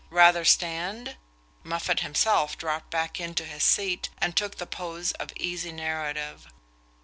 "Rather 0.09 0.43
stand?..." 0.43 1.15
Moffatt 1.63 1.99
himself 1.99 2.57
dropped 2.57 2.89
back 2.89 3.19
into 3.19 3.45
his 3.45 3.63
seat 3.63 4.09
and 4.17 4.35
took 4.35 4.57
the 4.57 4.65
pose 4.65 5.11
of 5.11 5.31
easy 5.35 5.71
narrative. 5.71 6.47